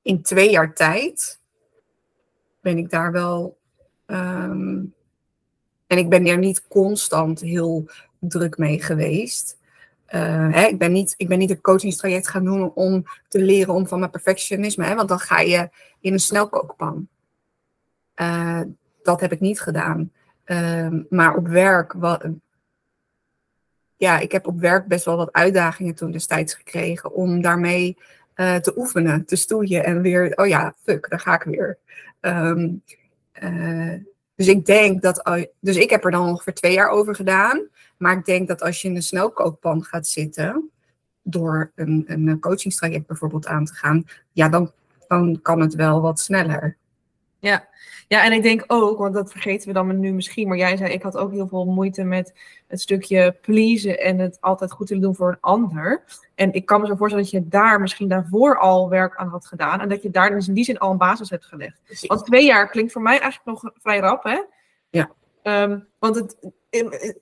[0.02, 1.40] in twee jaar tijd
[2.62, 3.58] ben ik daar wel.
[4.06, 4.94] Um,
[5.88, 7.86] en ik ben daar niet constant heel
[8.20, 9.58] druk mee geweest.
[10.16, 13.74] Uh, hè, ik, ben niet, ik ben niet een coachingstraject gaan doen om te leren
[13.74, 17.08] om van mijn perfectionisme, hè, want dan ga je in een snelkookpan.
[18.16, 18.62] Uh,
[19.04, 20.12] dat heb ik niet gedaan.
[20.46, 21.96] Uh, maar op werk,
[23.98, 27.98] ja, ik heb op werk best wel wat uitdagingen toen destijds gekregen om daarmee
[28.36, 31.78] uh, te oefenen, te stoeien en weer, oh ja, fuck, daar ga ik weer.
[32.22, 32.84] Um,
[34.36, 37.68] dus ik denk dat, dus ik heb er dan ongeveer twee jaar over gedaan.
[37.98, 40.70] Maar ik denk dat als je in een snelkookpan gaat zitten,
[41.24, 44.72] door een, een coachingstraject bijvoorbeeld aan te gaan, ja, dan,
[45.08, 46.78] dan kan het wel wat sneller.
[47.44, 47.68] Ja.
[48.08, 50.92] ja, en ik denk ook, want dat vergeten we dan nu misschien, maar jij zei,
[50.94, 52.34] ik had ook heel veel moeite met
[52.68, 56.04] het stukje pleasen en het altijd goed willen doen voor een ander.
[56.36, 59.46] En ik kan me zo voorstellen dat je daar misschien daarvoor al werk aan had
[59.46, 61.82] gedaan en dat je daar dus in die zin al een basis hebt gelegd.
[61.86, 62.08] Precies.
[62.08, 64.42] Want twee jaar klinkt voor mij eigenlijk nog vrij rap, hè?
[64.90, 65.12] Ja.
[65.44, 66.38] Um, want het,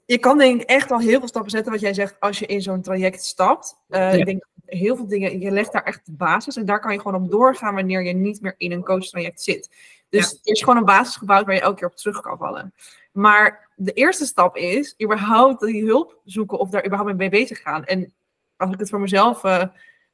[0.05, 2.45] je kan denk ik echt al heel veel stappen zetten wat jij zegt als je
[2.45, 3.75] in zo'n traject stapt.
[3.89, 4.10] Uh, ja.
[4.10, 7.01] Ik denk heel veel dingen, je legt daar echt de basis en daar kan je
[7.01, 9.69] gewoon op doorgaan wanneer je niet meer in een coachtraject zit.
[10.12, 10.38] Dus ja.
[10.43, 12.74] er is gewoon een basis gebouwd waar je elke keer op terug kan vallen.
[13.12, 17.86] Maar de eerste stap is überhaupt die hulp zoeken of daar überhaupt mee bezig gaan.
[17.86, 18.13] En
[18.58, 19.63] als ik het voor mezelf uh,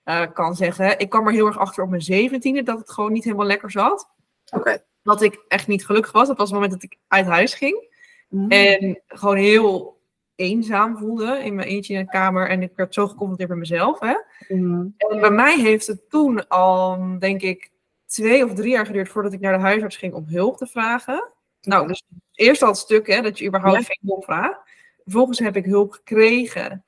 [0.05, 3.11] uh, kan zeggen, ik kwam er heel erg achter op mijn zeventiende dat het gewoon
[3.11, 4.09] niet helemaal lekker zat.
[4.49, 4.83] Okay.
[5.03, 6.27] Dat ik echt niet gelukkig was.
[6.27, 7.87] Dat was het moment dat ik uit huis ging.
[8.29, 8.51] Mm.
[8.51, 9.99] En gewoon heel
[10.35, 12.49] eenzaam voelde in mijn eentje in de kamer.
[12.49, 13.99] En ik werd zo geconfronteerd met mezelf.
[13.99, 14.15] Hè?
[14.47, 14.93] Mm.
[14.97, 17.71] En bij mij heeft het toen al, denk ik,
[18.07, 21.31] twee of drie jaar geduurd voordat ik naar de huisarts ging om hulp te vragen.
[21.61, 23.83] Nou, dus eerst al het stuk hè, dat je überhaupt ja.
[23.83, 24.59] geen hulp vraagt.
[25.03, 26.85] Vervolgens heb ik hulp gekregen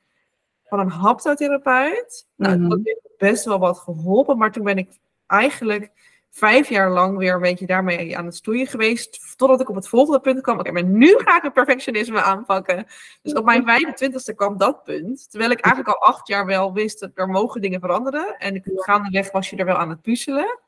[0.69, 2.27] van een haptotherapeut.
[2.35, 2.69] Nou, mm.
[2.69, 4.37] dat heeft best wel wat geholpen.
[4.37, 4.91] Maar toen ben ik
[5.27, 5.91] eigenlijk
[6.29, 9.37] vijf jaar lang weer een beetje daarmee aan het stoeien geweest.
[9.37, 10.59] Totdat ik op het volgende punt kwam.
[10.59, 12.85] Oké, maar nu ga ik het perfectionisme aanpakken.
[13.21, 15.29] Dus op mijn 25ste kwam dat punt.
[15.29, 18.37] Terwijl ik eigenlijk al acht jaar wel wist dat er mogen dingen veranderen.
[18.37, 20.59] En ik, gaandeweg was je er wel aan het puzzelen.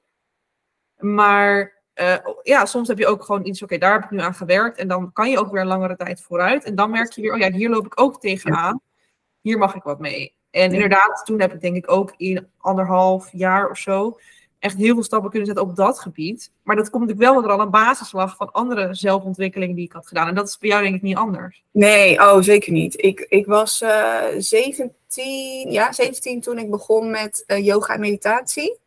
[1.02, 4.34] Maar uh, ja, soms heb je ook gewoon iets, oké, daar heb ik nu aan
[4.34, 4.78] gewerkt.
[4.78, 6.64] En dan kan je ook weer een langere tijd vooruit.
[6.64, 8.82] En dan merk je weer, oh ja, hier loop ik ook tegenaan.
[9.42, 10.36] Hier mag ik wat mee.
[10.52, 14.18] En inderdaad, toen heb ik denk ik ook in anderhalf jaar of zo
[14.62, 16.52] echt heel veel stappen kunnen zetten op dat gebied.
[16.64, 19.86] Maar dat komt natuurlijk wel dat er al een basis lag van andere zelfontwikkelingen die
[19.86, 20.28] ik had gedaan.
[20.28, 21.64] En dat is bij jou denk ik niet anders.
[21.72, 23.04] Nee, oh zeker niet.
[23.04, 28.00] Ik, ik was uh, eh, 17, ja, 17 toen ik begon met uh, yoga en
[28.00, 28.80] meditatie.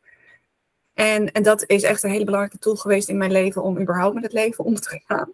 [0.95, 4.15] En, en dat is echt een hele belangrijke tool geweest in mijn leven om überhaupt
[4.15, 5.33] met het leven om te gaan.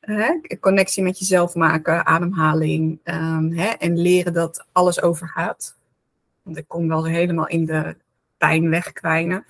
[0.00, 0.40] Hè?
[0.60, 3.68] Connectie met jezelf maken, ademhaling um, hè?
[3.68, 5.76] en leren dat alles overgaat.
[6.42, 7.96] Want ik kon wel helemaal in de
[8.38, 9.44] pijn wegkwijnen.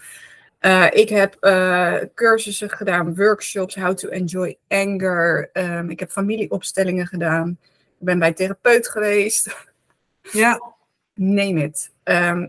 [0.60, 5.50] Uh, ik heb uh, cursussen gedaan, workshops, how to enjoy anger.
[5.52, 7.58] Um, ik heb familieopstellingen gedaan.
[7.98, 9.56] Ik ben bij therapeut geweest.
[10.32, 10.72] Ja.
[11.14, 11.93] Neem het.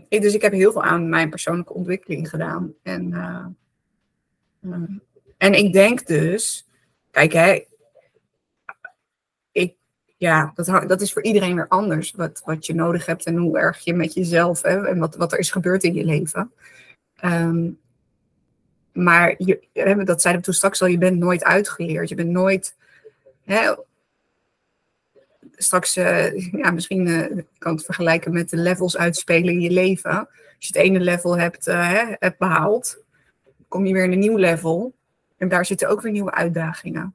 [0.08, 2.74] Ik, dus ik heb heel veel aan mijn persoonlijke ontwikkeling gedaan.
[2.82, 3.46] En, uh,
[5.38, 6.68] en ik denk dus,
[7.10, 7.64] kijk, hè,
[9.52, 9.74] ik,
[10.16, 12.12] ja, dat, dat is voor iedereen weer anders.
[12.12, 15.32] Wat, wat je nodig hebt en hoe erg je met jezelf hè, en wat, wat
[15.32, 16.52] er is gebeurd in je leven.
[17.24, 17.78] Um,
[18.92, 19.66] maar je,
[20.04, 22.08] dat zeiden we toen straks al, je bent nooit uitgeleerd.
[22.08, 22.76] Je bent nooit.
[23.44, 23.74] Hè,
[25.56, 30.18] straks, uh, ja, misschien uh, kan het vergelijken met de levels uitspelen in je leven.
[30.18, 33.02] Als je het ene level hebt, uh, hè, hebt behaald,
[33.68, 34.94] kom je weer in een nieuw level.
[35.36, 37.14] En daar zitten ook weer nieuwe uitdagingen.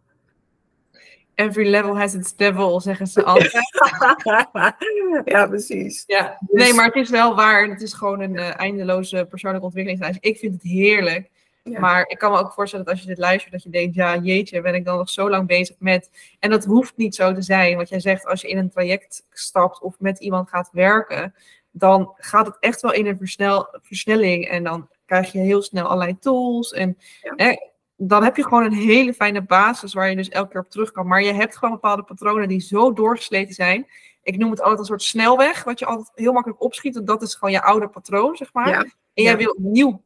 [1.35, 3.51] Every level has its devil, zeggen ze altijd.
[5.25, 6.03] ja, precies.
[6.07, 6.37] Ja.
[6.39, 7.69] Nee, dus- maar het is wel waar.
[7.69, 10.17] Het is gewoon een eindeloze persoonlijke ontwikkelingsreis.
[10.19, 11.30] Ik vind het heerlijk.
[11.63, 14.17] Maar ik kan me ook voorstellen dat als je dit luistert, dat je denkt, ja
[14.17, 16.09] jeetje, ben ik dan nog zo lang bezig met.
[16.39, 17.77] En dat hoeft niet zo te zijn.
[17.77, 21.33] Wat jij zegt, als je in een traject stapt of met iemand gaat werken,
[21.71, 24.47] dan gaat het echt wel in een versnel, versnelling.
[24.47, 26.73] En dan krijg je heel snel allerlei tools.
[26.73, 27.55] En hè,
[27.95, 30.91] dan heb je gewoon een hele fijne basis waar je dus elke keer op terug
[30.91, 31.07] kan.
[31.07, 33.87] Maar je hebt gewoon bepaalde patronen die zo doorgesleten zijn.
[34.23, 37.05] Ik noem het altijd een soort snelweg, wat je altijd heel makkelijk opschiet.
[37.05, 38.95] Dat is gewoon je oude patroon, zeg maar.
[39.13, 40.01] En jij wil nieuw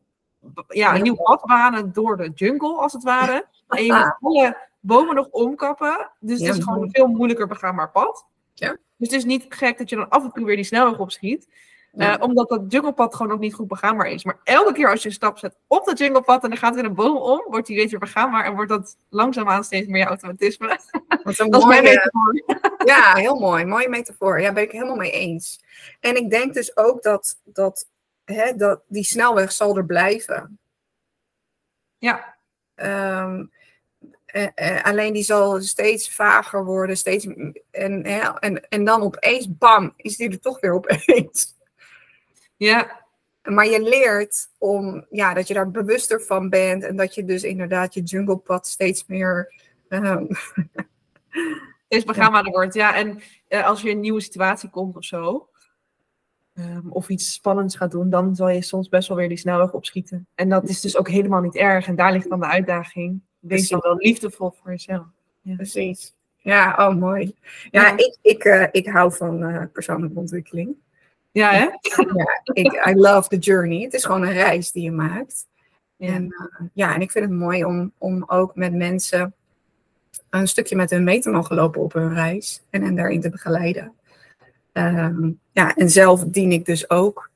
[0.67, 3.45] ja, een nieuw pad banen door de jungle, als het ware.
[3.67, 6.11] En je moet alle bomen nog omkappen.
[6.19, 8.25] Dus het is gewoon een veel moeilijker begaanbaar pad.
[8.53, 8.69] Ja.
[8.69, 11.47] Dus het is niet gek dat je dan af en toe weer die snelweg opschiet.
[11.95, 14.23] Uh, omdat dat junglepad gewoon nog niet goed begaanbaar is.
[14.23, 16.85] Maar elke keer als je een stap zet op dat junglepad en er gaat er
[16.85, 20.79] een boom om, wordt die weer begaanbaar en wordt dat langzaamaan steeds meer automatisme.
[21.23, 22.43] Wat een dat mooie, is mijn metafoor.
[22.85, 23.65] Ja, heel mooi.
[23.65, 24.41] Mooie metafoor.
[24.41, 25.63] Ja, ben ik helemaal mee eens.
[25.99, 27.87] En ik denk dus ook dat, dat
[28.25, 30.59] hè, dat, die snelweg zal er blijven.
[31.97, 32.35] Ja.
[32.75, 33.51] Um,
[34.81, 37.27] alleen die zal steeds vager worden, steeds,
[37.71, 41.55] en, en, en dan opeens, bam, is die er toch weer opeens.
[42.57, 43.03] Ja.
[43.43, 47.43] Maar je leert om, ja, dat je daar bewuster van bent en dat je dus
[47.43, 49.53] inderdaad je junglepad steeds meer...
[49.89, 50.27] Um,
[51.87, 52.95] steeds begaanbaarder wordt, ja.
[52.95, 55.49] En uh, als je in een nieuwe situatie komt of zo,
[56.55, 59.73] Ehm, of iets spannends gaat doen, dan zal je soms best wel weer die snelweg
[59.73, 60.27] opschieten.
[60.35, 61.87] En dat is dus ook helemaal niet erg.
[61.87, 63.21] En daar ligt dan de uitdaging.
[63.39, 65.05] Wees dan wel liefdevol voor jezelf.
[65.41, 65.55] Ja.
[65.55, 66.13] Precies.
[66.37, 67.35] Ja, oh mooi.
[67.71, 70.75] Ja, Ik, ik, uh, ik hou van uh, persoonlijke ontwikkeling.
[71.31, 71.67] Ja, hè?
[72.13, 73.81] ja, ik, I love the journey.
[73.81, 75.47] Het is gewoon een reis die je maakt.
[75.95, 76.13] Ja.
[76.13, 79.33] En, uh, ja, en ik vind het mooi om, om ook met mensen
[80.29, 82.63] een stukje met hun mee te mogen lopen op hun reis.
[82.69, 83.93] En hen daarin te begeleiden.
[84.77, 87.29] Um, ja, en zelf dien ik dus ook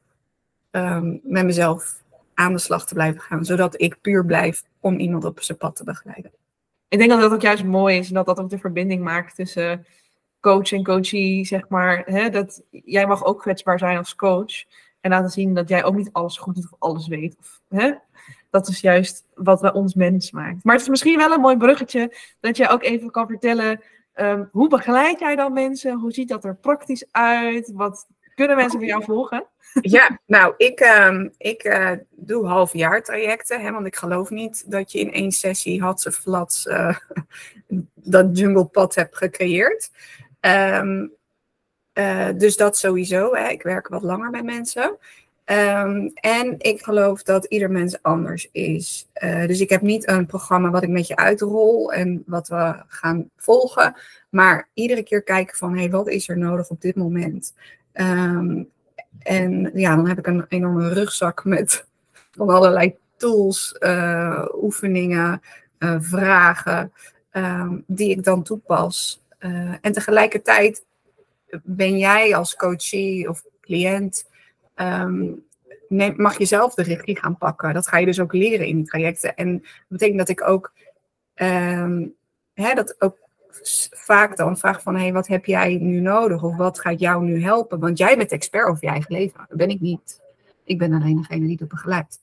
[0.71, 5.25] um, met mezelf aan de slag te blijven gaan, zodat ik puur blijf om iemand
[5.25, 6.31] op zijn pad te begeleiden.
[6.87, 9.35] Ik denk dat dat ook juist mooi is en dat dat ook de verbinding maakt
[9.35, 9.85] tussen
[10.39, 12.03] coach en coachie, zeg maar.
[12.05, 14.63] Hè, dat jij mag ook kwetsbaar zijn als coach
[15.01, 17.35] en laten zien dat jij ook niet alles goed doet of alles weet.
[17.39, 17.93] Of, hè?
[18.49, 20.63] Dat is juist wat wij ons mens maakt.
[20.63, 23.81] Maar het is misschien wel een mooi bruggetje dat jij ook even kan vertellen
[24.21, 25.99] Um, hoe begeleid jij dan mensen?
[25.99, 27.71] Hoe ziet dat er praktisch uit?
[27.73, 29.45] Wat kunnen mensen van jou volgen?
[29.81, 34.99] Ja, nou, ik, um, ik uh, doe halfjaartrajecten, hè, want ik geloof niet dat je
[34.99, 36.97] in één sessie hadse flats uh,
[37.93, 39.91] dat junglepad hebt gecreëerd.
[40.41, 41.17] Um,
[41.93, 43.35] uh, dus dat sowieso.
[43.35, 43.49] Hè.
[43.49, 44.97] Ik werk wat langer met mensen.
[45.51, 49.07] Um, en ik geloof dat ieder mens anders is.
[49.23, 52.83] Uh, dus ik heb niet een programma wat ik met je uitrol en wat we
[52.87, 53.95] gaan volgen.
[54.29, 57.53] Maar iedere keer kijken van, hé, hey, wat is er nodig op dit moment?
[57.93, 58.69] Um,
[59.19, 61.87] en ja, dan heb ik een enorme rugzak met
[62.31, 65.41] van allerlei tools, eh, oefeningen,
[65.77, 66.91] eh, vragen
[67.31, 69.21] ehm, die ik dan toepas.
[69.37, 70.85] Eh, en tegelijkertijd
[71.63, 74.28] ben jij als coachie of cliënt,
[74.79, 75.31] ehm,
[75.87, 77.73] neem, mag je zelf de regie gaan pakken.
[77.73, 79.35] Dat ga je dus ook leren in die trajecten.
[79.35, 80.73] En dat betekent dat ik ook,
[81.33, 82.07] ehm,
[82.53, 83.17] hè, dat ook
[83.91, 86.43] vaak dan vraag van, hé, hey, wat heb jij nu nodig?
[86.43, 87.79] Of wat gaat jou nu helpen?
[87.79, 89.45] Want jij bent expert over je eigen leven.
[89.49, 90.21] Dat ben ik niet.
[90.63, 92.19] Ik ben alleen degene die dat begeleidt.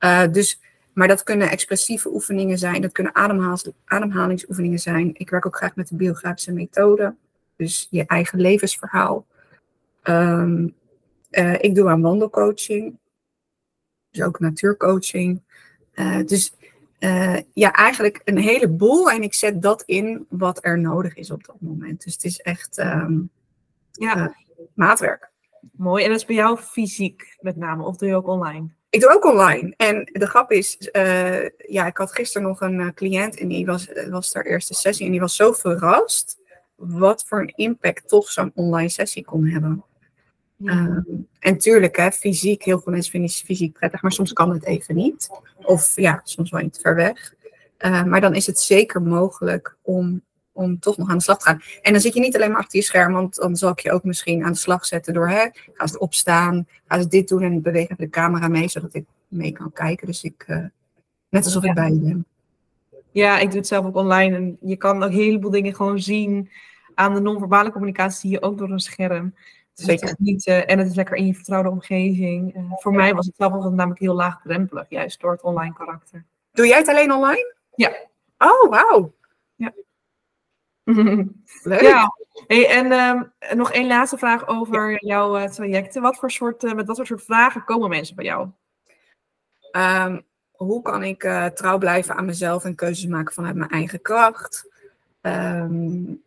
[0.00, 0.60] Uh, dus,
[0.92, 2.82] maar dat kunnen expressieve oefeningen zijn.
[2.82, 3.14] Dat kunnen
[3.84, 5.10] ademhalingsoefeningen zijn.
[5.12, 7.14] Ik werk ook graag met de biografische methode.
[7.56, 9.26] Dus je eigen levensverhaal.
[10.02, 10.74] Um,
[11.30, 12.98] uh, ik doe aan wandelcoaching.
[14.10, 15.42] Dus ook natuurcoaching.
[15.94, 16.54] Uh, dus
[16.98, 19.10] uh, ja, eigenlijk een heleboel.
[19.10, 22.04] En ik zet dat in wat er nodig is op dat moment.
[22.04, 23.30] Dus het is echt um,
[23.92, 24.34] ja.
[24.74, 25.30] Maatwerk.
[25.72, 26.04] Mooi.
[26.04, 27.84] En dat is bij jou fysiek met name?
[27.84, 28.68] Of doe je ook online?
[28.90, 29.74] Ik doe ook online.
[29.76, 33.88] En de grap is, uh, ja, ik had gisteren nog een cliënt en die was,
[34.10, 35.04] was haar eerste sessie.
[35.04, 36.38] En die was zo verrast
[36.74, 39.84] wat voor een impact toch zo'n online sessie kon hebben.
[40.62, 40.72] Ja.
[40.72, 44.64] Um, en tuurlijk, hè, fysiek, heel veel mensen vinden fysiek prettig, maar soms kan het
[44.64, 45.30] even niet.
[45.56, 47.34] Of ja, soms wel iets ver weg.
[47.78, 51.44] Uh, maar dan is het zeker mogelijk om, om toch nog aan de slag te
[51.44, 51.62] gaan.
[51.82, 53.92] En dan zit je niet alleen maar achter je scherm, want dan zal ik je
[53.92, 57.42] ook misschien aan de slag zetten door, hè, ga eens opstaan, ga ze dit doen
[57.42, 60.06] en beweeg de camera mee, zodat ik mee kan kijken.
[60.06, 60.64] Dus ik, uh,
[61.28, 61.68] net alsof ja.
[61.68, 62.26] ik bij je ben.
[63.12, 66.00] Ja, ik doe het zelf ook online en je kan ook een heleboel dingen gewoon
[66.00, 66.50] zien
[66.94, 69.34] aan de non-verbale communicatie, zie je ook door een scherm.
[69.72, 70.14] Zeker.
[70.18, 72.56] niet, uh, en het is lekker in je vertrouwde omgeving.
[72.56, 76.24] Uh, voor mij was het zelf altijd namelijk heel laagdrempelig, juist door het online karakter.
[76.52, 77.54] Doe jij het alleen online?
[77.74, 77.92] Ja.
[78.38, 79.14] Oh, wauw.
[79.54, 79.72] Ja.
[81.62, 81.80] Leuk.
[81.80, 82.16] Ja.
[82.46, 84.98] Hey, en um, nog één laatste vraag over ja.
[85.00, 86.02] jouw uh, trajecten.
[86.02, 88.48] Wat voor soort, met wat voor soort vragen komen mensen bij jou?
[89.72, 91.20] Um, hoe kan ik
[91.54, 94.68] trouw blijven aan mezelf en keuzes maken vanuit mijn eigen kracht?
[95.20, 96.22] Um,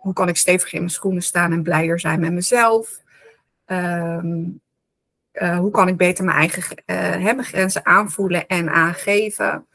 [0.00, 3.02] hoe kan ik stevig in mijn schoenen staan en blijer zijn met mezelf?
[3.66, 4.60] Um,
[5.32, 9.66] uh, hoe kan ik beter mijn eigen uh, grenzen aanvoelen en aangeven?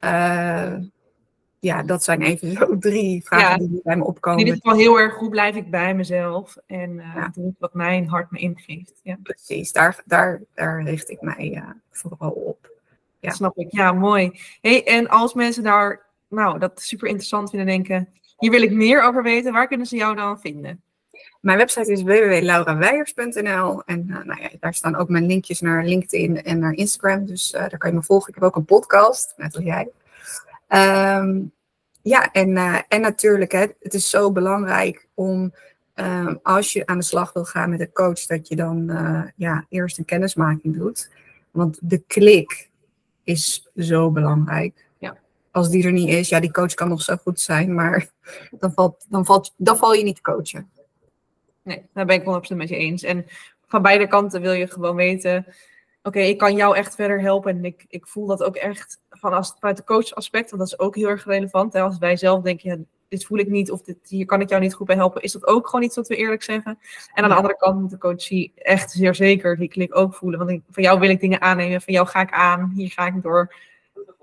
[0.00, 0.74] Uh,
[1.58, 4.40] ja, dat zijn even zo drie vragen ja, die bij me opkomen.
[4.40, 7.30] In ieder geval heel erg, hoe blijf ik bij mezelf en ja.
[7.34, 9.00] doe wat mijn hart me ingeeft.
[9.02, 9.18] Ja.
[9.22, 12.72] Precies, daar, daar, daar richt ik mij vooral op.
[13.18, 13.28] Ja.
[13.28, 14.40] Dat snap ik, ja, mooi.
[14.60, 18.08] Hey, en als mensen daar, nou, dat super interessant vinden, denken,
[18.44, 19.52] hier wil ik meer over weten.
[19.52, 20.82] Waar kunnen ze jou dan vinden?
[21.40, 26.42] Mijn website is www.lauraweijers.nl en uh, nou ja, daar staan ook mijn linkjes naar LinkedIn
[26.42, 27.26] en naar Instagram.
[27.26, 28.28] Dus uh, daar kan je me volgen.
[28.28, 29.88] Ik heb ook een podcast, net als jij.
[31.18, 31.52] Um,
[32.02, 35.54] ja, en, uh, en natuurlijk, hè, het is zo belangrijk om
[35.94, 38.86] um, als je aan de slag wil gaan met een coach, dat je dan
[39.36, 41.10] ja, eerst een kennismaking doet.
[41.50, 42.70] Want de klik
[43.22, 44.83] is zo belangrijk
[45.54, 48.10] als die er niet is, ja, die coach kan nog zo goed zijn, maar
[48.50, 50.70] dan, valt, dan, valt, dan val je niet te coachen.
[51.62, 53.02] Nee, daar ben ik 100% met je eens.
[53.02, 53.26] En
[53.66, 55.46] van beide kanten wil je gewoon weten,
[56.02, 57.56] oké, ik kan jou echt verder helpen.
[57.56, 60.78] En ik, ik voel dat ook echt van als, vanuit de coachaspect, want dat is
[60.78, 61.72] ook heel erg relevant.
[61.72, 61.80] Hè?
[61.80, 62.76] Als wij zelf denken, ja,
[63.08, 65.32] dit voel ik niet of dit, hier kan ik jou niet goed bij helpen, is
[65.32, 66.78] dat ook gewoon iets wat we eerlijk zeggen.
[67.14, 70.38] En aan de andere kant moet de coachie echt zeer zeker die klik ook voelen.
[70.38, 73.06] Want ik, van jou wil ik dingen aannemen, van jou ga ik aan, hier ga
[73.06, 73.54] ik door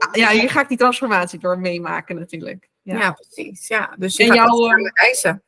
[0.21, 2.69] ja, hier ga ik die transformatie door meemaken natuurlijk.
[2.81, 3.67] Ja, ja precies.
[3.67, 3.95] Ja.
[3.97, 5.43] Dus je en gaat jouw, samen reizen.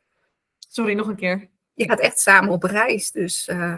[0.60, 1.50] Sorry, nog een keer.
[1.74, 3.76] Je gaat echt samen op reis, dus uh,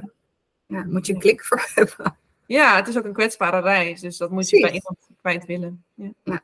[0.65, 2.17] ja, moet je een klik voor hebben.
[2.45, 5.83] Ja, het is ook een kwetsbare reis, dus dat moet je bij iemand kwijt willen.
[5.93, 6.09] Ja.
[6.23, 6.41] ja.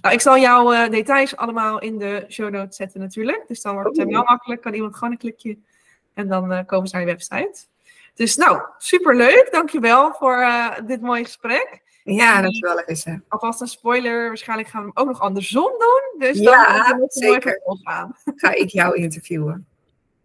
[0.00, 3.44] Nou, ik zal jouw uh, details allemaal in de show notes zetten natuurlijk.
[3.46, 4.60] Dus dan wordt het helemaal makkelijk.
[4.60, 5.58] Kan iemand gewoon een klikje
[6.14, 7.66] en dan uh, komen ze naar je website.
[8.14, 9.48] Dus nou, superleuk.
[9.50, 10.46] Dankjewel voor
[10.86, 11.82] dit mooie gesprek.
[12.14, 13.06] Ja, dat is wel eens.
[13.28, 16.28] Alvast een spoiler, waarschijnlijk gaan we hem ook nog andersom doen.
[16.28, 17.60] Dus ja, dan zeker.
[17.82, 18.16] Aan.
[18.36, 19.66] Ga ik jou interviewen.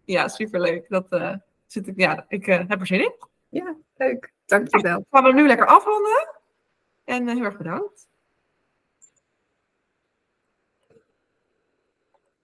[0.04, 0.88] Ja, superleuk.
[0.88, 1.34] Dat uh,
[1.66, 3.14] zit ik, ja, ik uh, heb er zin in.
[3.48, 4.32] Ja, leuk.
[4.46, 4.92] Dankjewel.
[4.92, 6.28] Nou, gaan we nu lekker afronden.
[7.04, 8.08] En uh, heel erg bedankt.